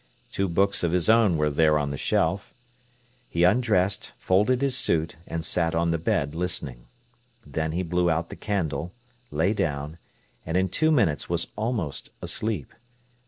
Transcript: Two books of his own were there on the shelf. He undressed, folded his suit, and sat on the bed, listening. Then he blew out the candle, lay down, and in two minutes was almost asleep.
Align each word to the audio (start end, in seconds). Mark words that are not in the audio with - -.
Two 0.31 0.49
books 0.49 0.81
of 0.83 0.93
his 0.93 1.09
own 1.09 1.37
were 1.37 1.51
there 1.51 1.77
on 1.77 1.91
the 1.91 1.95
shelf. 1.97 2.55
He 3.29 3.43
undressed, 3.43 4.13
folded 4.17 4.63
his 4.63 4.75
suit, 4.75 5.15
and 5.27 5.45
sat 5.45 5.75
on 5.75 5.91
the 5.91 5.99
bed, 5.99 6.33
listening. 6.33 6.87
Then 7.45 7.73
he 7.73 7.83
blew 7.83 8.09
out 8.09 8.31
the 8.31 8.35
candle, 8.35 8.93
lay 9.29 9.53
down, 9.53 9.99
and 10.43 10.57
in 10.57 10.69
two 10.69 10.89
minutes 10.89 11.29
was 11.29 11.51
almost 11.55 12.09
asleep. 12.19 12.73